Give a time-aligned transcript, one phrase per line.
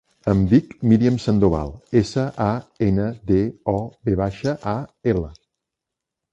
[0.31, 1.69] Em dic Míriam Sandoval:
[2.01, 2.49] essa, a,
[2.87, 3.39] ena, de,
[3.77, 4.77] o, ve baixa, a,
[5.17, 5.33] ela.